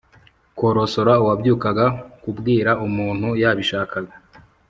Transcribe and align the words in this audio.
korosora 0.59 1.13
uwabyukaga 1.23 1.85
kubwira 2.23 2.71
umuntu 2.87 3.27
yabishakaga 3.41 4.13